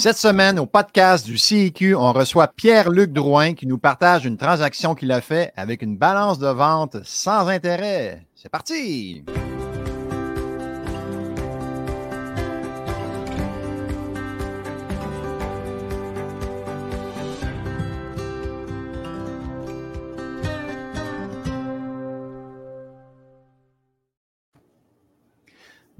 Cette 0.00 0.16
semaine, 0.16 0.58
au 0.58 0.64
podcast 0.64 1.26
du 1.26 1.36
CIQ, 1.36 1.94
on 1.94 2.14
reçoit 2.14 2.48
Pierre-Luc 2.48 3.12
Drouin 3.12 3.52
qui 3.52 3.66
nous 3.66 3.76
partage 3.76 4.24
une 4.24 4.38
transaction 4.38 4.94
qu'il 4.94 5.12
a 5.12 5.20
fait 5.20 5.52
avec 5.56 5.82
une 5.82 5.98
balance 5.98 6.38
de 6.38 6.48
vente 6.48 6.96
sans 7.04 7.48
intérêt. 7.48 8.24
C'est 8.34 8.48
parti! 8.48 9.22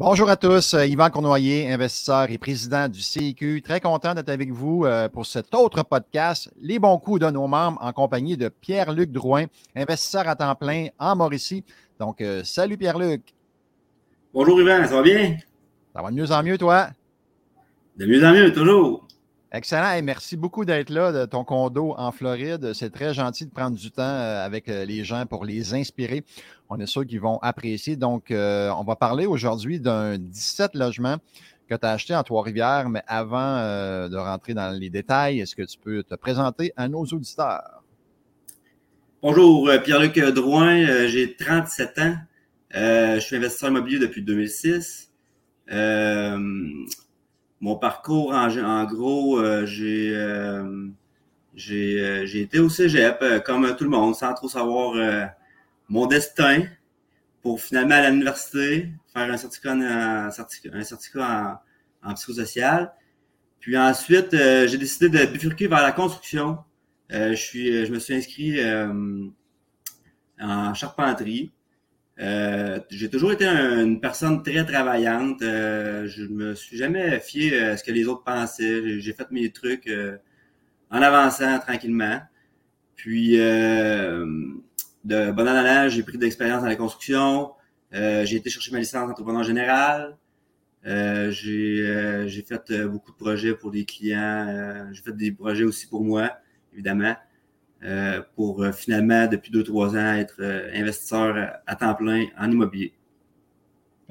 Bonjour 0.00 0.30
à 0.30 0.36
tous, 0.36 0.72
euh, 0.72 0.86
Yvan 0.86 1.10
Cournoyer, 1.10 1.70
investisseur 1.70 2.30
et 2.30 2.38
président 2.38 2.88
du 2.88 3.02
CIQ. 3.02 3.60
Très 3.60 3.80
content 3.80 4.14
d'être 4.14 4.30
avec 4.30 4.50
vous 4.50 4.86
euh, 4.86 5.10
pour 5.10 5.26
cet 5.26 5.54
autre 5.54 5.82
podcast, 5.82 6.50
Les 6.58 6.78
bons 6.78 6.96
coups 6.96 7.20
de 7.20 7.28
nos 7.28 7.46
membres, 7.46 7.76
en 7.82 7.92
compagnie 7.92 8.38
de 8.38 8.48
Pierre-Luc 8.48 9.12
Drouin, 9.12 9.44
investisseur 9.76 10.26
à 10.26 10.34
temps 10.34 10.54
plein 10.54 10.86
en 10.98 11.16
Mauricie. 11.16 11.66
Donc, 11.98 12.22
euh, 12.22 12.40
salut 12.44 12.78
Pierre-Luc. 12.78 13.20
Bonjour 14.32 14.58
Yvan, 14.58 14.86
ça 14.86 14.94
va 14.94 15.02
bien? 15.02 15.36
Ça 15.94 16.00
va 16.00 16.10
de 16.10 16.16
mieux 16.16 16.32
en 16.32 16.42
mieux, 16.44 16.56
toi? 16.56 16.88
De 17.98 18.06
mieux 18.06 18.24
en 18.26 18.32
mieux, 18.32 18.54
toujours. 18.54 19.06
Excellent. 19.52 19.94
Et 19.94 20.02
merci 20.02 20.36
beaucoup 20.36 20.64
d'être 20.64 20.90
là, 20.90 21.10
de 21.10 21.26
ton 21.26 21.42
condo 21.42 21.94
en 21.98 22.12
Floride. 22.12 22.72
C'est 22.72 22.90
très 22.90 23.12
gentil 23.12 23.46
de 23.46 23.50
prendre 23.50 23.76
du 23.76 23.90
temps 23.90 24.02
euh, 24.02 24.44
avec 24.44 24.68
euh, 24.68 24.84
les 24.84 25.02
gens 25.02 25.26
pour 25.26 25.44
les 25.44 25.74
inspirer. 25.74 26.24
On 26.68 26.78
est 26.78 26.86
sûr 26.86 27.04
qu'ils 27.04 27.20
vont 27.20 27.38
apprécier. 27.42 27.96
Donc, 27.96 28.30
euh, 28.30 28.70
on 28.78 28.84
va 28.84 28.94
parler 28.94 29.26
aujourd'hui 29.26 29.80
d'un 29.80 30.18
17 30.18 30.76
logements 30.76 31.16
que 31.68 31.74
tu 31.74 31.84
as 31.84 31.90
acheté 31.90 32.14
en 32.14 32.22
Trois-Rivières. 32.22 32.88
Mais 32.90 33.02
avant 33.08 33.56
de 34.08 34.16
rentrer 34.16 34.54
dans 34.54 34.70
les 34.70 34.88
détails, 34.88 35.40
est-ce 35.40 35.56
que 35.56 35.62
tu 35.62 35.78
peux 35.78 36.04
te 36.04 36.14
présenter 36.14 36.72
à 36.76 36.88
nos 36.88 37.04
auditeurs? 37.04 37.82
Bonjour, 39.20 39.68
Pierre-Luc 39.82 40.16
Drouin. 40.18 41.06
J'ai 41.08 41.34
37 41.36 41.98
ans. 41.98 42.16
je 42.72 43.20
suis 43.20 43.36
investisseur 43.36 43.70
immobilier 43.70 43.98
depuis 43.98 44.22
2006 44.22 45.10
mon 47.60 47.76
parcours, 47.76 48.32
en, 48.32 48.84
gros, 48.84 49.38
euh, 49.38 49.66
j'ai 49.66 50.14
euh, 50.14 50.88
euh, 51.70 52.26
j'ai 52.26 52.40
été 52.40 52.58
au 52.58 52.68
cégep, 52.70 53.22
comme 53.44 53.76
tout 53.76 53.84
le 53.84 53.90
monde, 53.90 54.14
sans 54.14 54.32
trop 54.34 54.48
savoir 54.48 54.94
mon 55.88 56.06
destin, 56.06 56.62
pour 57.42 57.60
finalement 57.60 57.96
à 57.96 58.10
l'université 58.10 58.90
faire 59.12 59.30
un 59.30 59.36
certificat 59.36 59.74
en, 59.74 59.80
un 59.80 60.30
certificat 60.82 61.62
en, 62.02 62.14
psychosocial. 62.14 62.92
Puis 63.60 63.76
ensuite, 63.76 64.30
j'ai 64.32 64.78
décidé 64.78 65.10
de 65.10 65.26
bifurquer 65.30 65.66
vers 65.66 65.82
la 65.82 65.92
construction. 65.92 66.58
je, 67.10 67.34
suis, 67.34 67.84
je 67.84 67.92
me 67.92 67.98
suis 67.98 68.14
inscrit 68.14 68.58
en 70.40 70.72
charpenterie. 70.72 71.50
Euh, 72.20 72.80
j'ai 72.90 73.08
toujours 73.08 73.32
été 73.32 73.46
une 73.46 74.00
personne 74.00 74.42
très 74.42 74.64
travaillante. 74.66 75.40
Euh, 75.42 76.06
je 76.06 76.24
me 76.24 76.54
suis 76.54 76.76
jamais 76.76 77.18
fié 77.18 77.58
à 77.58 77.76
ce 77.76 77.84
que 77.84 77.92
les 77.92 78.06
autres 78.06 78.24
pensaient. 78.24 79.00
J'ai 79.00 79.12
fait 79.14 79.30
mes 79.30 79.50
trucs 79.50 79.86
euh, 79.86 80.18
en 80.90 81.00
avançant 81.00 81.58
tranquillement. 81.60 82.20
Puis, 82.96 83.36
de 83.38 85.30
bon 85.30 85.48
an 85.48 85.64
an, 85.64 85.88
j'ai 85.88 86.02
pris 86.02 86.18
de 86.18 86.24
l'expérience 86.24 86.60
dans 86.60 86.68
la 86.68 86.76
construction. 86.76 87.52
j'ai 87.92 88.36
été 88.36 88.50
chercher 88.50 88.72
ma 88.72 88.78
licence 88.78 89.10
entrepreneur 89.10 89.42
général. 89.42 90.18
j'ai 90.84 92.44
fait 92.46 92.86
beaucoup 92.86 93.12
de 93.12 93.16
projets 93.16 93.54
pour 93.54 93.70
des 93.70 93.86
clients. 93.86 94.90
j'ai 94.92 95.02
fait 95.02 95.16
des 95.16 95.32
projets 95.32 95.64
aussi 95.64 95.86
pour 95.86 96.04
moi, 96.04 96.30
évidemment. 96.74 97.16
Euh, 97.82 98.20
pour 98.36 98.62
euh, 98.62 98.72
finalement, 98.72 99.26
depuis 99.26 99.50
deux, 99.50 99.64
trois 99.64 99.96
ans, 99.96 100.14
être 100.14 100.36
euh, 100.40 100.68
investisseur 100.74 101.34
à 101.66 101.76
temps 101.76 101.94
plein 101.94 102.26
en 102.38 102.50
immobilier. 102.50 102.92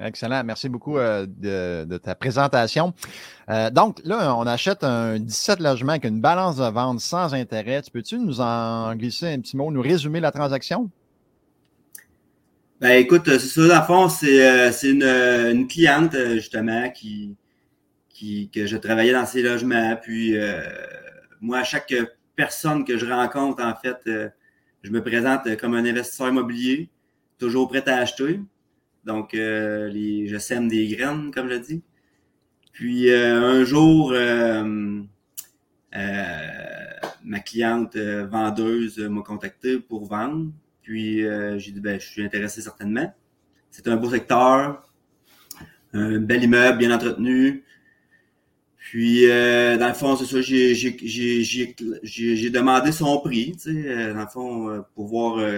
Excellent. 0.00 0.42
Merci 0.42 0.68
beaucoup 0.68 0.96
de, 0.96 1.96
ta 1.98 2.14
présentation. 2.14 2.94
donc, 3.70 3.98
là, 4.02 4.34
on 4.34 4.46
achète 4.46 4.82
un 4.82 5.18
17 5.18 5.60
logements 5.60 5.90
avec 5.90 6.06
une 6.06 6.22
balance 6.22 6.56
de 6.56 6.64
vente 6.64 7.00
sans 7.00 7.34
intérêt. 7.34 7.82
Tu 7.82 7.90
peux-tu 7.90 8.18
nous 8.18 8.40
en 8.40 8.94
glisser 8.96 9.26
un 9.26 9.40
petit 9.40 9.58
mot, 9.58 9.70
nous 9.70 9.82
résumer 9.82 10.20
la 10.20 10.32
transaction? 10.32 10.88
Ben, 12.80 12.92
écoute, 12.92 13.24
c'est 13.26 13.38
ça, 13.40 13.68
dans 13.68 13.78
le 13.78 13.82
fond, 13.82 14.08
c'est 14.08 14.90
une, 14.90 15.68
cliente, 15.68 16.16
justement, 16.32 16.88
qui, 16.90 17.36
qui, 18.08 18.48
que 18.48 18.66
je 18.66 18.78
travaillais 18.78 19.12
dans 19.12 19.26
ces 19.26 19.42
logements. 19.42 19.96
Puis, 20.00 20.34
moi, 21.42 21.58
à 21.58 21.64
chaque 21.64 21.92
personne 22.40 22.86
que 22.86 22.96
je 22.96 23.04
rencontre, 23.04 23.62
en 23.62 23.74
fait, 23.74 23.98
euh, 24.06 24.30
je 24.82 24.90
me 24.90 25.02
présente 25.02 25.54
comme 25.58 25.74
un 25.74 25.84
investisseur 25.84 26.28
immobilier, 26.30 26.88
toujours 27.38 27.68
prêt 27.68 27.86
à 27.86 27.98
acheter. 27.98 28.40
Donc, 29.04 29.34
euh, 29.34 29.90
je 30.26 30.38
sème 30.38 30.66
des 30.66 30.88
graines, 30.88 31.32
comme 31.34 31.50
je 31.50 31.56
dis. 31.56 31.82
Puis 32.72 33.10
euh, 33.10 33.42
un 33.42 33.64
jour, 33.64 34.14
ma 37.22 37.40
cliente 37.40 37.98
vendeuse 37.98 38.98
m'a 38.98 39.20
contacté 39.20 39.78
pour 39.78 40.06
vendre. 40.06 40.50
Puis 40.80 41.20
j'ai 41.58 41.72
dit, 41.72 41.80
ben, 41.80 42.00
je 42.00 42.06
suis 42.06 42.24
intéressé 42.24 42.62
certainement. 42.62 43.14
C'est 43.70 43.86
un 43.86 43.96
beau 43.96 44.08
secteur, 44.08 44.90
un 45.92 46.20
bel 46.20 46.42
immeuble 46.42 46.78
bien 46.78 46.90
entretenu. 46.90 47.64
Puis, 48.90 49.30
euh, 49.30 49.76
dans 49.76 49.86
le 49.86 49.94
fond, 49.94 50.16
c'est 50.16 50.24
ça, 50.24 50.40
j'ai, 50.42 50.74
demandé 52.50 52.90
son 52.90 53.20
prix, 53.20 53.52
tu 53.52 53.60
sais, 53.60 53.88
euh, 53.88 54.12
dans 54.14 54.22
le 54.22 54.26
fond, 54.26 54.68
euh, 54.68 54.80
pour 54.96 55.06
voir 55.06 55.48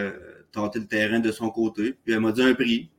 tenter 0.53 0.81
le 0.81 0.87
terrain 0.87 1.19
de 1.19 1.33
son 1.33 1.49
côté. 1.49 1.95
Puis, 2.05 2.13
elle 2.13 2.21
m'a 2.21 2.33
dit 2.33 2.43
un 2.43 2.53
prix. 2.53 2.91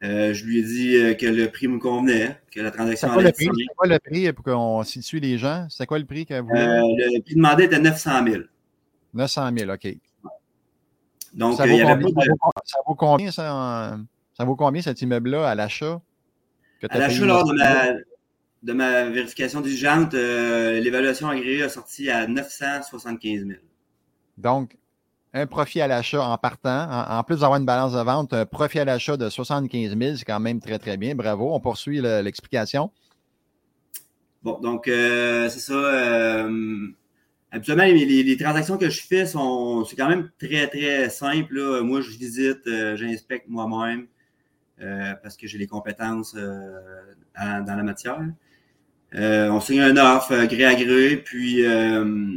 je 0.00 0.44
lui 0.44 0.60
ai 0.60 0.62
dit 0.62 1.16
que 1.16 1.26
le 1.26 1.48
prix 1.48 1.66
me 1.66 1.80
convenait, 1.80 2.40
que 2.52 2.60
la 2.60 2.70
transaction 2.70 3.10
allait 3.10 3.32
C'est 3.36 3.48
quoi 3.76 3.88
le 3.88 3.98
prix 3.98 4.32
pour 4.32 4.44
qu'on 4.44 4.84
situe 4.84 5.18
les 5.18 5.36
gens? 5.36 5.66
C'est 5.68 5.86
quoi 5.86 5.98
le 5.98 6.06
prix 6.06 6.26
qu'elle 6.26 6.42
voulait? 6.42 6.64
le 6.64 7.20
prix 7.20 7.34
demandé 7.34 7.64
était 7.64 7.80
900 7.80 8.24
000. 8.24 8.42
900 9.14 9.50
000, 9.58 9.72
OK. 9.72 9.96
Donc, 11.34 11.56
ça 11.56 11.66
vaut, 11.66 11.76
combien, 11.76 12.12
ça, 12.62 12.78
vaut, 12.86 12.94
combien, 12.94 13.32
ça, 13.32 13.98
ça 14.38 14.44
vaut 14.44 14.54
combien 14.54 14.80
cet 14.80 15.02
immeuble-là 15.02 15.48
à 15.48 15.56
l'achat? 15.56 16.00
À 16.88 16.98
l'achat, 16.98 17.24
lors 17.24 17.44
de 17.44 17.54
ma 17.54 17.94
de 18.62 18.72
ma 18.72 19.10
vérification 19.10 19.60
diligente, 19.60 20.14
euh, 20.14 20.80
l'évaluation 20.80 21.28
agréée 21.28 21.62
a 21.62 21.68
sorti 21.68 22.10
à 22.10 22.26
975 22.26 23.46
000. 23.46 23.58
Donc, 24.38 24.76
un 25.34 25.46
profit 25.46 25.80
à 25.80 25.88
l'achat 25.88 26.22
en 26.22 26.36
partant, 26.38 26.88
en, 26.90 27.22
plus 27.24 27.40
d'avoir 27.40 27.58
une 27.58 27.66
balance 27.66 27.92
de 27.92 28.00
vente, 28.00 28.32
un 28.32 28.46
profit 28.46 28.78
à 28.78 28.84
l'achat 28.84 29.16
de 29.16 29.28
75 29.28 29.96
000, 29.96 30.16
c'est 30.16 30.24
quand 30.24 30.40
même 30.40 30.60
très, 30.60 30.78
très 30.78 30.96
bien. 30.96 31.14
Bravo. 31.14 31.54
On 31.54 31.60
poursuit 31.60 32.00
l'explication. 32.00 32.90
Bon, 34.42 34.58
donc, 34.60 34.88
euh, 34.88 35.48
c'est 35.48 35.60
ça. 35.60 35.72
Euh, 35.72 36.88
habituellement, 37.50 37.84
les, 37.84 38.36
transactions 38.36 38.76
que 38.76 38.90
je 38.90 39.02
fais 39.02 39.26
sont 39.26 39.84
c'est 39.84 39.96
quand 39.96 40.08
même 40.08 40.30
très, 40.38 40.68
très 40.68 41.08
simple. 41.08 41.80
Moi, 41.82 42.00
je 42.00 42.10
visite, 42.10 42.68
j'inspecte 42.96 43.48
moi-même 43.48 44.06
parce 45.22 45.36
que 45.36 45.46
j'ai 45.46 45.58
les 45.58 45.66
compétences 45.66 46.34
dans 46.34 47.76
la 47.76 47.82
matière. 47.82 48.20
Euh, 49.14 49.50
on 49.50 49.60
signe 49.60 49.80
un 49.80 49.96
offre 49.96 50.32
euh, 50.32 50.46
gré 50.46 50.64
à 50.64 50.74
gré, 50.74 51.16
puis 51.18 51.64
euh, 51.66 52.34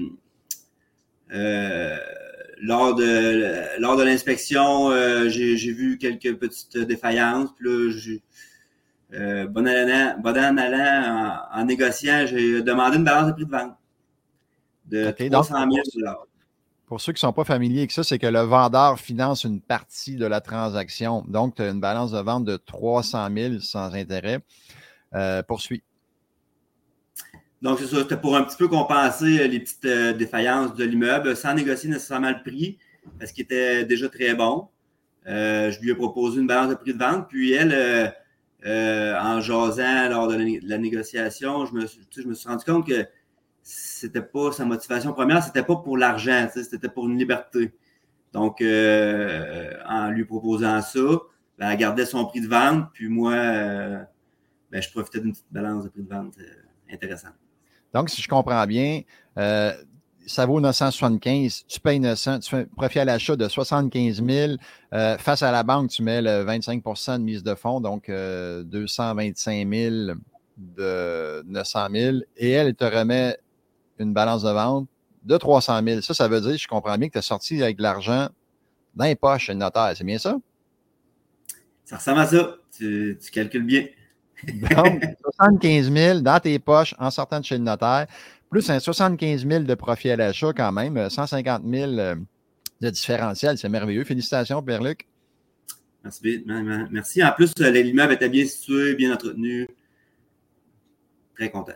lors 2.62 2.96
de 2.96 3.80
lors 3.80 3.96
de 3.96 4.04
l'inspection, 4.04 4.92
j'ai 5.30 5.72
vu 5.72 5.98
quelques 5.98 6.38
petites 6.38 6.78
défaillances. 6.78 7.50
Puis 7.58 8.22
là, 9.12 9.46
bon, 9.48 9.66
allant, 9.68 10.16
bon 10.22 10.38
en 10.38 10.58
allant, 10.58 11.40
en, 11.54 11.66
négociant, 11.66 12.26
j'ai 12.26 12.62
demandé 12.62 12.98
une 12.98 13.06
balance 13.06 13.28
de 13.28 13.34
prix 13.34 13.46
de 13.46 13.52
vente 13.52 13.78
de 14.88 15.12
300 15.30 15.66
000 15.96 16.16
Pour 16.88 17.02
ceux 17.02 17.14
qui 17.14 17.18
ne 17.18 17.30
sont 17.30 17.34
pas 17.34 17.46
familiers 17.46 17.80
avec 17.80 17.92
ça, 17.92 18.04
c'est 18.04 18.20
que 18.20 18.28
le 18.28 18.42
vendeur 18.42 19.00
finance 19.00 19.44
une 19.44 19.60
partie 19.60 20.16
de 20.16 20.26
la 20.26 20.40
transaction. 20.40 21.24
Donc, 21.28 21.56
tu 21.56 21.64
as 21.64 21.70
une 21.70 21.80
balance 21.80 22.12
de 22.12 22.20
vente 22.20 22.46
de 22.46 22.58
300 22.58 23.28
000 23.36 23.60
sans 23.60 23.94
intérêt. 23.94 24.40
poursuit. 25.48 25.84
Donc, 27.66 27.80
c'est 27.80 27.88
ça, 27.88 27.98
c'était 28.04 28.18
pour 28.18 28.36
un 28.36 28.44
petit 28.44 28.58
peu 28.58 28.68
compenser 28.68 29.40
euh, 29.40 29.48
les 29.48 29.60
petites 29.60 29.86
euh, 29.86 30.14
défaillances 30.14 30.76
de 30.76 30.84
l'immeuble 30.84 31.36
sans 31.36 31.56
négocier 31.56 31.90
nécessairement 31.90 32.30
le 32.30 32.44
prix 32.44 32.78
parce 33.18 33.32
qu'il 33.32 33.44
était 33.44 33.86
déjà 33.86 34.08
très 34.08 34.36
bon. 34.36 34.68
Euh, 35.26 35.72
je 35.72 35.80
lui 35.80 35.90
ai 35.90 35.96
proposé 35.96 36.40
une 36.42 36.46
balance 36.46 36.70
de 36.70 36.76
prix 36.76 36.94
de 36.94 37.00
vente, 37.00 37.28
puis 37.28 37.54
elle, 37.54 38.14
en 38.64 39.42
jasant 39.42 40.10
lors 40.10 40.28
de 40.28 40.36
la, 40.68 40.78
négociation, 40.78 41.66
je 41.66 41.74
me 42.28 42.36
suis 42.36 42.48
rendu 42.48 42.66
compte 42.66 42.86
que 42.86 43.08
c'était 43.68 44.22
pas 44.22 44.52
sa 44.52 44.64
motivation 44.64 45.12
première, 45.12 45.44
c'était 45.44 45.64
pas 45.64 45.76
pour 45.76 45.98
l'argent, 45.98 46.48
c'était 46.54 46.88
pour 46.88 47.08
une 47.08 47.18
liberté. 47.18 47.74
Donc, 48.32 48.62
en 48.62 50.10
lui 50.10 50.26
proposant 50.26 50.82
ça, 50.82 51.00
ben, 51.58 51.72
elle 51.72 51.78
gardait 51.78 52.06
son 52.06 52.26
prix 52.26 52.42
de 52.42 52.48
vente, 52.48 52.90
puis 52.94 53.08
moi, 53.08 53.34
ben, 53.34 54.82
je 54.82 54.90
profitais 54.92 55.20
d'une 55.20 55.32
petite 55.32 55.46
balance 55.52 55.84
de 55.84 55.90
prix 55.90 56.04
de 56.04 56.10
vente 56.10 56.34
intéressante. 56.92 57.34
Donc, 57.96 58.10
si 58.10 58.22
je 58.22 58.28
comprends 58.28 58.68
bien, 58.68 59.02
euh, 59.38 59.72
ça 60.28 60.46
vaut 60.46 60.60
975, 60.60 61.66
tu 61.66 61.80
payes 61.80 62.02
900, 62.02 62.40
tu 62.40 62.50
fais 62.50 62.58
un 62.58 62.66
profit 62.66 63.00
à 63.00 63.06
l'achat 63.06 63.38
de 63.38 63.48
75 63.48 64.22
000. 64.22 64.54
Euh, 64.94 65.18
face 65.18 65.44
à 65.44 65.52
la 65.52 65.64
banque, 65.64 65.92
tu 65.92 66.04
mets 66.04 66.22
le 66.22 66.44
25 66.44 66.84
de 66.84 67.18
mise 67.24 67.42
de 67.42 67.56
fonds, 67.56 67.80
donc 67.80 68.10
225 68.10 69.70
000 69.74 70.18
de 70.58 71.44
900 71.48 71.88
000. 71.92 72.18
Et 72.36 72.52
elle 72.52 72.76
te 72.76 72.84
remet 72.84 73.38
une 74.00 74.14
balance 74.14 74.44
de 74.44 74.52
vente 74.52 74.88
de 75.24 75.38
300 75.38 75.82
000. 75.84 76.02
Ça, 76.02 76.14
ça 76.14 76.28
veut 76.28 76.42
dire, 76.42 76.58
je 76.58 76.68
comprends 76.68 76.98
bien 76.98 77.08
que 77.08 77.14
tu 77.14 77.20
as 77.20 77.24
sorti 77.24 77.62
avec 77.62 77.78
de 77.78 77.84
l'argent 77.84 78.30
dans 78.96 79.06
les 79.06 79.16
poches 79.16 79.46
chez 79.46 79.54
le 79.54 79.60
notaire. 79.60 79.94
C'est 79.96 80.04
bien 80.04 80.18
ça? 80.18 80.38
Ça 81.84 81.98
ressemble 81.98 82.20
à 82.20 82.28
ça. 82.28 82.56
Tu, 82.76 83.18
calcules 83.32 83.66
bien. 83.66 83.86
Donc, 84.76 85.04
75 85.38 85.92
000 85.92 86.20
dans 86.20 86.40
tes 86.40 86.60
poches 86.60 86.96
en 87.00 87.10
sortant 87.10 87.40
de 87.40 87.46
chez 87.46 87.58
le 87.58 87.64
notaire, 87.64 88.08
plus 88.50 88.70
un 88.70 88.80
75 88.80 89.48
000 89.48 89.64
de 89.64 89.76
profit 89.76 90.12
à 90.12 90.16
l'achat 90.16 90.54
quand 90.54 90.72
même, 90.72 91.10
150 91.10 91.64
000 91.66 91.92
euh, 91.94 92.16
de 92.82 92.90
différentiel. 92.90 93.58
C'est 93.58 93.70
merveilleux. 93.70 94.04
Félicitations, 94.04 94.62
Pierre-Luc. 94.62 95.08
Merci. 96.04 96.46
Merci. 96.92 97.24
En 97.24 97.32
plus, 97.32 97.52
euh, 97.60 97.72
l'immeuble 97.72 98.14
était 98.14 98.30
bien 98.30 98.46
situé, 98.46 98.94
bien 98.96 99.14
entretenu. 99.14 99.68
Très 101.36 101.50
content. 101.50 101.74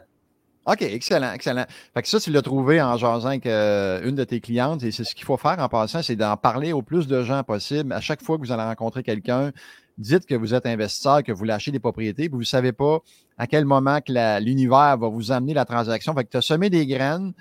OK, 0.72 0.84
excellent, 0.84 1.34
excellent. 1.34 1.66
Fait 1.96 2.04
que 2.04 2.08
ça, 2.08 2.20
tu 2.20 2.30
l'as 2.30 2.44
trouvé 2.44 2.80
en 2.80 2.96
jasant 2.96 3.30
avec 3.30 3.48
euh, 3.48 4.08
une 4.08 4.14
de 4.14 4.24
tes 4.24 4.40
clientes 4.40 4.84
et 4.84 4.92
c'est 4.92 5.04
ce 5.04 5.16
qu'il 5.16 5.26
faut 5.26 5.36
faire 5.36 5.58
en 5.58 5.68
passant, 5.68 6.04
c'est 6.04 6.16
d'en 6.16 6.38
parler 6.38 6.74
au 6.74 6.84
plus 6.84 7.08
de 7.08 7.24
gens 7.24 7.44
possible. 7.44 7.92
À 7.92 8.02
chaque 8.02 8.22
fois 8.22 8.38
que 8.38 8.44
vous 8.44 8.52
allez 8.52 8.62
rencontrer 8.62 9.02
quelqu'un, 9.02 9.52
dites 9.98 10.28
que 10.28 10.36
vous 10.36 10.54
êtes 10.54 10.68
investisseur, 10.68 11.24
que 11.24 11.32
vous 11.32 11.44
lâchez 11.44 11.72
des 11.72 11.80
propriétés, 11.80 12.28
vous 12.28 12.38
ne 12.38 12.44
savez 12.44 12.72
pas 12.72 13.00
à 13.40 13.48
quel 13.48 13.66
moment 13.66 14.00
que 14.00 14.40
l'univers 14.44 14.96
va 14.96 15.08
vous 15.08 15.32
amener 15.32 15.56
la 15.56 15.66
transaction. 15.66 16.14
Fait 16.14 16.26
que 16.26 16.30
tu 16.30 16.38
as 16.38 16.42
semé 16.44 16.70
des 16.70 16.86
graines, 16.86 17.34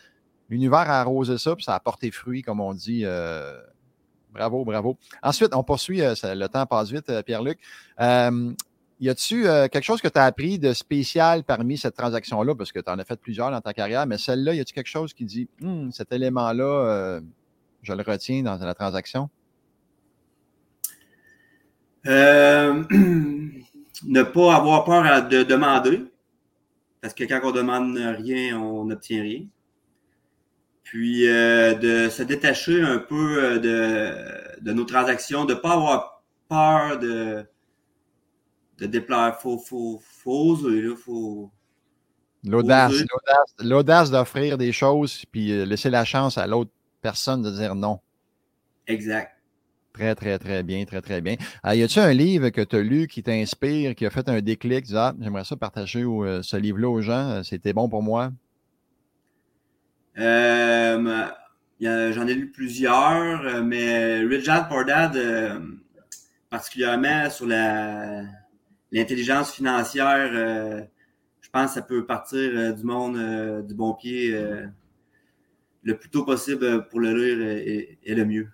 l'univers 0.49 0.91
a 0.91 1.01
arrosé 1.01 1.37
ça, 1.37 1.55
puis 1.55 1.65
ça 1.65 1.75
a 1.75 1.81
porté 1.81 2.11
fruit, 2.11 2.41
comme 2.41 2.61
on 2.61 2.73
dit. 2.73 3.03
Euh, 3.05 3.61
bravo, 4.33 4.65
bravo. 4.65 4.97
Ensuite, 5.23 5.55
on 5.55 5.63
poursuit, 5.63 6.01
euh, 6.01 6.15
le 6.25 6.47
temps 6.47 6.65
passe 6.65 6.91
vite, 6.91 7.13
Pierre-Luc. 7.27 7.59
Y 9.01 9.09
a-tu 9.11 9.47
euh, 9.47 9.69
quelque 9.69 9.85
chose 9.85 10.01
que 10.01 10.09
tu 10.09 10.19
as 10.19 10.25
appris 10.25 10.59
de 10.59 10.73
spécial 10.73 11.45
parmi 11.45 11.79
cette 11.79 11.95
transaction-là? 11.95 12.55
Parce 12.57 12.73
que 12.73 12.81
tu 12.81 12.91
en 12.91 12.99
as 12.99 13.05
fait 13.05 13.21
plusieurs 13.21 13.51
dans 13.53 13.61
ta 13.61 13.73
carrière, 13.73 14.07
mais 14.07 14.19
celle-là, 14.19 14.55
y 14.55 14.61
a-tu 14.61 14.75
quelque 14.75 14.89
chose 14.89 15.15
qui 15.15 15.25
dit 15.25 15.49
hum, 15.63 15.93
cet 15.93 16.13
élément-là, 16.13 16.65
euh, 16.65 17.21
je 17.83 17.93
le 17.93 18.03
retiens 18.03 18.43
dans 18.43 18.57
la 18.57 18.75
transaction? 18.75 19.31
Euh, 22.07 22.83
ne 22.91 24.23
pas 24.23 24.57
avoir 24.57 24.85
peur 24.85 25.29
de 25.29 25.45
demander. 25.45 26.05
Parce 27.01 27.15
que 27.15 27.23
quand 27.23 27.41
on 27.45 27.53
demande 27.53 27.97
rien, 27.97 28.59
on 28.59 28.87
n'obtient 28.87 29.23
rien. 29.23 29.45
Puis 30.83 31.23
de 31.27 32.09
se 32.09 32.23
détacher 32.25 32.83
un 32.83 32.99
peu 32.99 33.61
de, 33.61 34.61
de 34.61 34.73
nos 34.73 34.85
transactions, 34.85 35.45
de 35.45 35.55
ne 35.55 35.59
pas 35.59 35.75
avoir 35.75 36.25
peur 36.49 36.99
de 36.99 37.47
de 38.79 38.87
déplaire. 38.87 39.39
Faut, 39.41 39.59
faut, 39.59 40.01
faut 40.03 40.53
oser, 40.53 40.81
là, 40.81 40.95
faut. 40.97 41.51
L'audace, 42.45 42.95
l'audace 43.59 44.11
d'offrir 44.11 44.57
des 44.59 44.71
choses 44.71 45.25
puis 45.33 45.51
euh, 45.53 45.65
laisser 45.65 45.91
la 45.91 46.05
chance 46.05 46.39
à 46.39 46.47
l'autre 46.47 46.71
personne 47.03 47.43
de 47.43 47.51
dire 47.51 47.75
non. 47.75 47.99
Exact. 48.87 49.33
Très, 49.93 50.15
très, 50.15 50.39
très 50.39 50.63
bien, 50.63 50.85
très, 50.85 51.03
très 51.03 51.21
bien. 51.21 51.35
Euh, 51.67 51.75
y 51.75 51.83
a-tu 51.83 51.99
un 51.99 52.13
livre 52.13 52.51
que 52.51 52.61
tu 52.61 52.77
as 52.77 52.81
lu 52.81 53.09
qui 53.09 53.25
t'inspire, 53.25 53.97
qui 53.97 54.07
a 54.07 54.11
fait 54.11 54.29
un 54.29 54.41
déclic, 54.41 54.85
dis, 54.85 54.97
ah, 54.97 55.15
j'aimerais 55.21 55.43
ça 55.45 55.57
partager 55.57 56.05
euh, 56.05 56.41
ce 56.43 56.57
livre-là 56.57 56.89
aux 56.89 57.01
gens, 57.01 57.43
c'était 57.43 57.73
bon 57.73 57.89
pour 57.89 58.05
moi? 58.05 58.31
J'en 60.17 61.03
ai 61.81 62.35
lu 62.35 62.53
plusieurs, 62.53 63.65
mais 63.65 64.21
Richard 64.21 64.69
Pordad, 64.69 65.19
particulièrement 66.51 67.29
sur 67.31 67.47
la, 67.47 68.23
l'intelligence 68.93 69.53
financière, 69.53 70.31
euh, 70.33 70.83
je 71.41 71.51
pense 71.51 71.69
que 71.69 71.75
ça 71.75 71.83
peut 71.83 72.07
partir 72.07 72.51
euh, 72.55 72.73
du 72.73 72.85
monde 72.85 73.17
euh, 73.17 73.63
du 73.63 73.75
bon 73.75 73.95
pied 73.95 74.37
le 75.83 75.97
plus 75.97 76.11
tôt 76.11 76.25
possible 76.25 76.87
pour 76.89 77.01
le 77.01 77.15
lire 77.15 77.99
et, 78.03 78.15
le 78.15 78.25
mieux. 78.25 78.49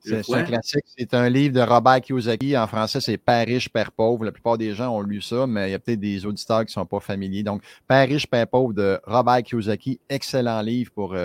C'est 0.00 0.34
un 0.34 0.44
classique. 0.44 0.84
C'est 0.96 1.14
un 1.14 1.28
livre 1.28 1.54
de 1.54 1.60
Robert 1.60 2.00
Kiyosaki. 2.00 2.56
En 2.56 2.68
français, 2.68 3.00
c'est 3.00 3.16
Père 3.16 3.44
riche, 3.44 3.68
Père 3.68 3.90
pauvre. 3.90 4.24
La 4.24 4.30
plupart 4.30 4.56
des 4.56 4.72
gens 4.72 4.94
ont 4.94 5.00
lu 5.00 5.20
ça, 5.20 5.48
mais 5.48 5.68
il 5.68 5.72
y 5.72 5.74
a 5.74 5.80
peut-être 5.80 5.98
des 5.98 6.24
auditeurs 6.24 6.60
qui 6.60 6.66
ne 6.66 6.82
sont 6.82 6.86
pas 6.86 7.00
familiers. 7.00 7.42
Donc, 7.42 7.62
Père 7.88 8.06
riche, 8.06 8.28
Père 8.28 8.46
pauvre 8.46 8.72
de 8.72 9.00
Robert 9.04 9.42
Kiyosaki. 9.42 9.98
Excellent 10.08 10.60
livre 10.60 10.92
pour 10.92 11.16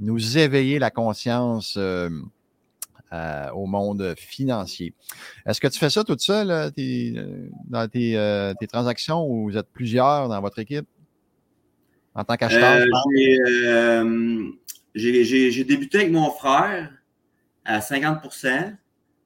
nous 0.00 0.38
éveiller 0.38 0.80
la 0.80 0.90
conscience 0.90 1.78
euh, 3.12 3.50
au 3.52 3.66
monde 3.66 4.14
financier. 4.18 4.92
Est-ce 5.46 5.60
que 5.60 5.68
tu 5.68 5.78
fais 5.78 5.90
ça 5.90 6.02
toute 6.02 6.20
seule 6.20 6.50
euh, 6.50 6.70
dans 7.68 7.88
euh, 7.94 8.54
tes, 8.58 8.66
transactions 8.66 9.24
ou 9.24 9.44
vous 9.44 9.56
êtes 9.56 9.68
plusieurs 9.72 10.28
dans 10.28 10.40
votre 10.40 10.58
équipe? 10.58 10.88
En 12.16 12.24
tant 12.24 12.36
qu'acheteur? 12.36 12.84
j'ai 14.96 15.64
débuté 15.64 15.98
avec 15.98 16.10
mon 16.10 16.32
frère 16.32 16.90
à 17.64 17.78
50% 17.78 18.76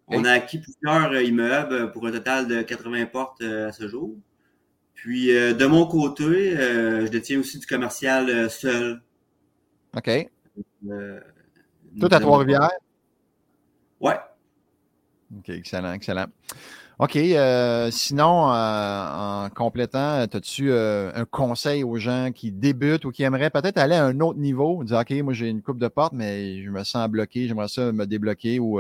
On 0.08 0.24
a 0.24 0.32
acquis 0.32 0.58
plusieurs 0.58 1.14
immeubles 1.22 1.90
pour 1.92 2.06
un 2.06 2.12
total 2.12 2.48
de 2.48 2.60
80 2.60 3.06
portes 3.06 3.42
à 3.42 3.72
ce 3.72 3.88
jour. 3.88 4.14
Puis 4.92 5.28
de 5.28 5.64
mon 5.64 5.86
côté, 5.86 6.24
je 6.26 7.08
détiens 7.08 7.40
aussi 7.40 7.58
du 7.58 7.66
commercial 7.66 8.50
seul. 8.50 9.00
OK. 9.96 10.28
Tout 11.98 12.08
à 12.10 12.20
Trois-Rivières? 12.20 12.68
Ouais. 14.00 14.18
OK, 15.38 15.48
excellent, 15.50 15.92
excellent. 15.92 16.26
OK. 16.98 17.16
Euh, 17.16 17.90
sinon, 17.90 18.52
euh, 18.52 19.44
en 19.44 19.48
complétant, 19.48 20.20
as-tu 20.20 20.70
euh, 20.70 21.10
un 21.14 21.24
conseil 21.24 21.82
aux 21.82 21.96
gens 21.96 22.30
qui 22.34 22.52
débutent 22.52 23.06
ou 23.06 23.10
qui 23.10 23.22
aimeraient 23.22 23.48
peut-être 23.48 23.78
aller 23.78 23.94
à 23.94 24.04
un 24.04 24.20
autre 24.20 24.38
niveau? 24.38 24.84
Dire, 24.84 24.98
OK, 24.98 25.10
moi 25.22 25.32
j'ai 25.32 25.48
une 25.48 25.62
coupe 25.62 25.78
de 25.78 25.88
porte, 25.88 26.12
mais 26.12 26.62
je 26.62 26.68
me 26.68 26.84
sens 26.84 27.08
bloqué, 27.08 27.48
j'aimerais 27.48 27.68
ça 27.68 27.90
me 27.90 28.04
débloquer 28.06 28.58
ou 28.58 28.78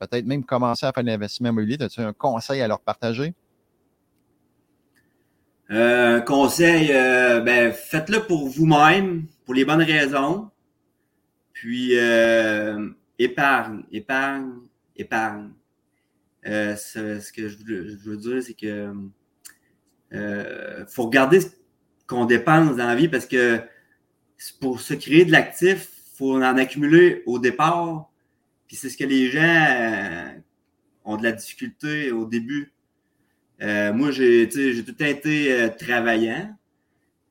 peut-être 0.00 0.26
même 0.26 0.42
commencer 0.42 0.84
à 0.84 0.92
faire 0.92 1.04
de 1.04 1.10
l'investissement 1.10 1.50
immobilier. 1.50 1.76
As-tu 1.80 2.00
un 2.00 2.12
conseil 2.12 2.60
à 2.60 2.66
leur 2.66 2.80
partager? 2.80 3.34
Un 5.68 6.20
conseil, 6.22 6.88
ben, 6.88 7.72
faites-le 7.72 8.24
pour 8.26 8.48
vous-même, 8.48 9.26
pour 9.44 9.54
les 9.54 9.64
bonnes 9.64 9.82
raisons. 9.82 10.50
Puis, 11.52 11.94
épargne, 13.20 13.84
épargne, 13.92 14.54
épargne. 14.96 15.50
Euh, 16.46 16.74
ce 16.74 17.30
que 17.32 17.48
je 17.48 17.58
veux, 17.58 18.16
dire, 18.16 18.42
c'est 18.42 18.54
que 18.54 18.94
euh, 20.14 20.86
faut 20.86 21.04
regarder 21.04 21.42
ce 21.42 21.48
qu'on 22.06 22.24
dépense 22.24 22.76
dans 22.76 22.86
la 22.86 22.96
vie 22.96 23.08
parce 23.08 23.26
que 23.26 23.60
pour 24.58 24.80
se 24.80 24.94
créer 24.94 25.26
de 25.26 25.32
l'actif, 25.32 25.90
il 26.14 26.16
faut 26.16 26.36
en 26.36 26.56
accumuler 26.56 27.22
au 27.26 27.38
départ. 27.38 28.10
Puis 28.66 28.76
c'est 28.76 28.88
ce 28.88 28.96
que 28.96 29.04
les 29.04 29.30
gens 29.30 29.42
euh, 29.42 30.32
ont 31.04 31.18
de 31.18 31.22
la 31.22 31.32
difficulté 31.32 32.10
au 32.10 32.24
début. 32.24 32.72
moi, 33.60 34.10
j'ai 34.10 34.48
tout 34.48 35.02
été 35.02 35.68
travaillant, 35.78 36.56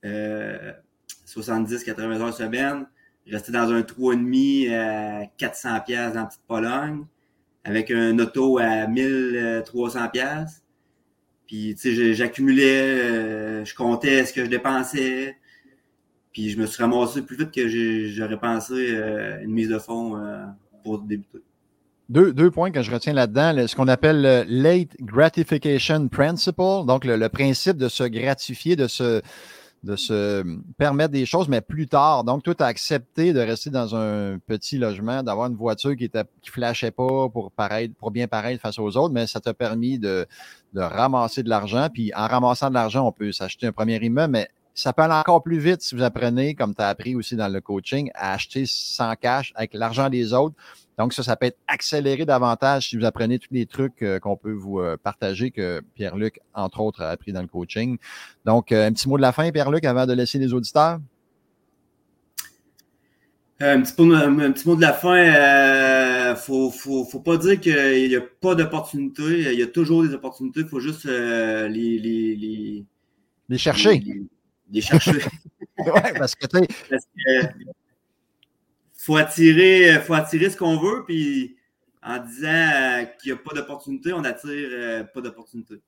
70-80 0.04 2.22
heures 2.22 2.34
semaine 2.34 2.86
resté 3.32 3.52
dans 3.52 3.72
un 3.72 3.82
3,5 3.82 4.74
à 4.74 5.26
400 5.38 5.80
pièces 5.86 6.14
dans 6.14 6.26
petite 6.26 6.42
Pologne, 6.48 7.06
avec 7.64 7.92
un 7.92 8.18
auto 8.20 8.58
à 8.58 8.88
1300 8.88 10.10
pièces. 10.10 10.64
Puis, 11.48 11.76
tu 11.76 11.96
sais, 11.96 12.14
j'accumulais, 12.14 12.82
euh, 12.82 13.66
je 13.66 13.74
comptais 13.74 14.24
ce 14.26 14.34
que 14.34 14.46
je 14.46 14.50
dépensais. 14.50 15.36
Puis, 16.32 16.52
je 16.52 16.60
me 16.60 16.68
suis 16.68 16.82
ramassé 16.82 17.24
plus 17.24 17.38
vite 17.38 17.52
que 17.52 17.68
j'aurais 18.08 18.40
pensé 18.40 18.74
euh, 18.76 19.42
une 19.42 19.52
mise 19.52 19.70
de 19.70 19.80
fonds 19.80 20.16
euh, 20.16 20.46
pour 20.84 21.00
débuter. 21.00 21.40
Deux, 22.08 22.34
deux, 22.34 22.52
points 22.52 22.72
que 22.72 22.82
je 22.82 22.92
retiens 22.92 23.14
là-dedans, 23.14 23.68
ce 23.68 23.76
qu'on 23.76 23.88
appelle 23.88 24.22
le 24.22 24.44
late 24.48 24.96
gratification 25.00 26.08
principle, 26.08 26.86
donc 26.88 27.06
le, 27.06 27.30
principe 27.30 27.78
de 27.78 27.88
se 27.88 28.04
gratifier, 28.04 28.76
de 28.76 28.88
se, 28.88 29.22
de 29.84 29.96
se 29.96 30.44
permettre 30.78 31.12
des 31.12 31.26
choses, 31.26 31.48
mais 31.48 31.62
plus 31.62 31.88
tard. 31.88 32.24
Donc, 32.24 32.44
toi, 32.44 32.54
tu 32.54 32.64
accepté 32.64 33.32
de 33.32 33.40
rester 33.40 33.70
dans 33.70 33.96
un 33.96 34.38
petit 34.40 34.78
logement, 34.78 35.24
d'avoir 35.24 35.48
une 35.48 35.56
voiture 35.56 35.96
qui 35.96 36.10
ne 36.14 36.24
qui 36.42 36.50
flashait 36.50 36.92
pas 36.92 37.30
pour, 37.30 37.52
paraître, 37.52 37.94
pour 37.96 38.12
bien 38.12 38.28
paraître 38.28 38.62
face 38.62 38.78
aux 38.78 38.98
autres, 38.98 39.14
mais 39.14 39.26
ça 39.26 39.40
t'a 39.40 39.54
permis 39.54 39.98
de, 39.98 40.28
de 40.74 40.82
ramasser 40.82 41.44
de 41.44 41.50
l'argent. 41.50 41.88
Puis 41.94 42.12
en 42.14 42.28
ramassant 42.28 42.70
de 42.70 42.74
l'argent, 42.74 43.08
on 43.08 43.12
peut 43.12 43.32
s'acheter 43.32 43.68
un 43.68 43.72
premier 43.72 43.98
immeuble, 44.04 44.34
mais 44.34 44.50
ça 44.80 44.94
peut 44.94 45.02
aller 45.02 45.14
encore 45.14 45.44
plus 45.44 45.60
vite 45.60 45.82
si 45.82 45.94
vous 45.94 46.04
apprenez, 46.04 46.56
comme 46.56 46.74
tu 46.74 46.82
as 46.82 46.88
appris 46.88 47.14
aussi 47.16 47.36
dans 47.36 47.50
le 47.50 47.60
coaching, 47.60 48.10
à 48.16 48.34
acheter 48.34 48.64
sans 48.66 49.14
cash 49.16 49.52
avec 49.56 49.74
l'argent 49.74 50.10
des 50.10 50.34
autres. 50.34 50.56
Donc, 50.98 51.14
ça, 51.14 51.22
ça 51.24 51.36
peut 51.36 51.48
être 51.48 51.58
accéléré 51.68 52.26
davantage 52.26 52.90
si 52.90 52.98
vous 52.98 53.06
apprenez 53.06 53.40
tous 53.40 53.54
les 53.54 53.66
trucs 53.66 54.02
euh, 54.04 54.20
qu'on 54.20 54.38
peut 54.38 54.52
vous 54.52 54.80
euh, 54.80 54.98
partager, 55.02 55.52
que 55.52 55.82
Pierre-Luc, 55.96 56.40
entre 56.54 56.80
autres, 56.82 57.02
a 57.02 57.10
appris 57.10 57.32
dans 57.32 57.42
le 57.42 57.48
coaching. 57.48 57.98
Donc, 58.46 58.72
euh, 58.72 58.88
un 58.88 58.94
petit 58.94 59.08
mot 59.08 59.18
de 59.18 59.22
la 59.22 59.32
fin, 59.32 59.52
Pierre-Luc, 59.52 59.84
avant 59.86 60.06
de 60.06 60.14
laisser 60.14 60.40
les 60.40 60.54
auditeurs? 60.54 61.00
un, 63.62 63.82
petit 63.82 64.02
mot, 64.02 64.14
un, 64.14 64.52
petit 64.52 64.68
mot, 64.68 64.76
de 64.76 64.82
la 64.82 64.94
fin. 64.94 65.18
Il 65.18 65.36
euh, 65.36 66.36
faut, 66.36 66.72
faut, 66.72 67.04
faut, 67.04 67.20
pas 67.20 67.38
dire 67.38 67.60
qu'il 67.60 68.08
n'y 68.08 68.16
a 68.16 68.22
pas 68.22 68.56
d'opportunités. 68.56 69.54
Il 69.54 69.60
y 69.60 69.64
a 69.64 69.68
toujours 69.68 70.04
des 70.04 70.14
opportunités. 70.14 70.62
Il 70.62 70.68
faut 70.68 70.80
juste 70.80 71.04
les, 71.04 71.68
les, 71.70 72.36
les, 72.36 72.86
les, 73.50 73.58
chercher. 73.58 74.00
Les, 74.00 74.24
chercher. 74.82 75.12
oui, 75.78 76.02
parce 76.18 76.36
que 76.36 76.48
tu 76.48 76.58
faut 78.94 79.18
attirer, 79.18 80.00
faut 80.02 80.14
attirer 80.14 80.50
ce 80.50 80.58
qu'on 80.58 80.78
veut, 80.78 81.04
puis 81.06 81.56
en 82.04 82.20
disant 82.20 83.06
qu'il 83.22 83.32
n'y 83.34 83.40
a 83.40 83.42
pas 83.42 83.56
d'opportunité, 83.56 84.14
on 84.14 84.24
attire 84.24 85.08
pas 85.14 85.22
d'opportunité. 85.22 85.82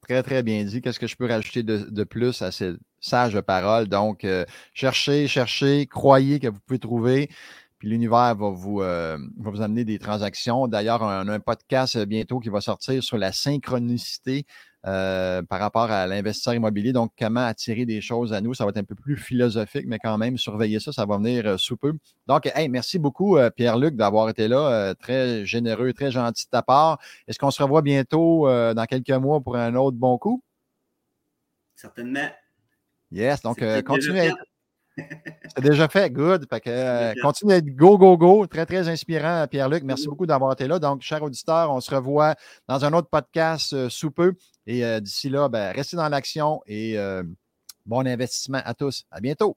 Très, 0.00 0.22
très 0.22 0.42
bien 0.42 0.64
dit. 0.64 0.80
Qu'est-ce 0.80 0.98
que 0.98 1.06
je 1.06 1.16
peux 1.16 1.26
rajouter 1.26 1.62
de, 1.62 2.04
plus 2.04 2.42
à 2.42 2.50
ces 2.50 2.74
sages 3.00 3.38
paroles? 3.42 3.86
Donc, 3.86 4.24
euh, 4.24 4.44
cherchez, 4.72 5.28
cherchez, 5.28 5.86
croyez 5.86 6.40
que 6.40 6.48
vous 6.48 6.58
pouvez 6.66 6.78
trouver. 6.78 7.30
Puis 7.78 7.88
l'univers 7.88 8.34
va 8.34 8.50
vous, 8.50 8.80
euh, 8.80 9.18
va 9.38 9.50
vous 9.50 9.60
amener 9.60 9.84
des 9.84 9.98
transactions. 9.98 10.68
D'ailleurs, 10.68 11.02
on 11.02 11.06
a 11.06 11.32
un 11.32 11.40
podcast 11.40 11.98
bientôt 12.06 12.40
qui 12.40 12.48
va 12.48 12.60
sortir 12.60 13.02
sur 13.02 13.18
la 13.18 13.32
synchronicité. 13.32 14.46
Euh, 14.86 15.42
par 15.42 15.60
rapport 15.60 15.90
à 15.90 16.06
l'investisseur 16.06 16.52
immobilier. 16.52 16.92
Donc, 16.92 17.12
comment 17.18 17.46
attirer 17.46 17.86
des 17.86 18.02
choses 18.02 18.34
à 18.34 18.42
nous, 18.42 18.52
ça 18.52 18.64
va 18.64 18.70
être 18.70 18.76
un 18.76 18.84
peu 18.84 18.94
plus 18.94 19.16
philosophique, 19.16 19.86
mais 19.86 19.98
quand 19.98 20.18
même, 20.18 20.36
surveiller 20.36 20.78
ça, 20.78 20.92
ça 20.92 21.06
va 21.06 21.16
venir 21.16 21.46
euh, 21.46 21.56
sous 21.56 21.78
peu. 21.78 21.94
Donc, 22.26 22.50
hey, 22.54 22.68
merci 22.68 22.98
beaucoup, 22.98 23.38
euh, 23.38 23.48
Pierre-Luc, 23.48 23.96
d'avoir 23.96 24.28
été 24.28 24.46
là. 24.46 24.94
très 24.96 25.46
généreux, 25.46 25.94
très 25.94 26.10
gentil 26.10 26.44
de 26.44 26.50
ta 26.50 26.60
part. 26.60 26.98
Est-ce 27.26 27.38
qu'on 27.38 27.50
se 27.50 27.62
revoit 27.62 27.80
bientôt 27.80 28.46
dans 28.46 28.84
quelques 28.84 29.10
mois 29.10 29.40
pour 29.40 29.56
un 29.56 29.74
autre 29.74 29.96
bon 29.96 30.18
coup? 30.18 30.42
Certainement. 31.76 32.28
Yes, 33.10 33.40
donc 33.40 33.62
continuez 33.84 34.28
à 34.28 34.34
c'est 34.96 35.62
déjà 35.62 35.88
fait, 35.88 36.10
good. 36.10 36.46
Fait 36.48 36.60
que, 36.60 36.70
euh, 36.70 37.12
continue 37.22 37.52
à 37.52 37.56
être 37.56 37.74
go, 37.74 37.98
go, 37.98 38.16
go. 38.16 38.46
Très, 38.46 38.66
très 38.66 38.88
inspirant, 38.88 39.46
Pierre-Luc. 39.48 39.82
Merci 39.84 40.06
beaucoup 40.06 40.26
d'avoir 40.26 40.52
été 40.52 40.66
là. 40.66 40.78
Donc, 40.78 41.02
chers 41.02 41.22
auditeurs, 41.22 41.70
on 41.70 41.80
se 41.80 41.94
revoit 41.94 42.34
dans 42.68 42.84
un 42.84 42.92
autre 42.92 43.08
podcast 43.08 43.72
euh, 43.72 43.88
sous 43.88 44.10
peu. 44.10 44.34
Et 44.66 44.84
euh, 44.84 45.00
d'ici 45.00 45.28
là, 45.28 45.48
ben, 45.48 45.72
restez 45.72 45.96
dans 45.96 46.08
l'action 46.08 46.62
et 46.66 46.96
bon 47.86 48.06
investissement 48.06 48.62
à 48.64 48.74
tous. 48.74 49.04
À 49.10 49.20
bientôt. 49.20 49.56